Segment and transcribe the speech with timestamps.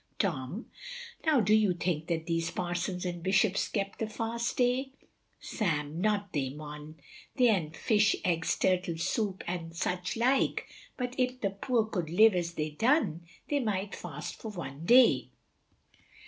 [0.17, 0.65] Tom
[1.27, 4.93] Now do you think that these Parsons and Bishops kept th' fast day.
[5.39, 6.95] Sam Not they mon,
[7.35, 10.65] they an fish, eggs, turtle soup, and such like,
[10.97, 15.29] but if th' poor could live as they done, they might fast for one day.